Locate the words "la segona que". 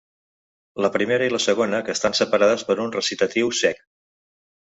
1.33-1.95